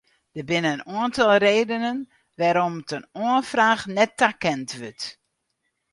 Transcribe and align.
Der 0.35 0.43
binne 0.49 0.71
in 0.75 0.85
oantal 0.95 1.35
redenen 1.47 1.99
wêrom't 2.39 2.89
in 2.97 3.05
oanfraach 3.23 3.83
net 3.95 4.11
takend 4.19 4.69
wurdt. 4.79 5.03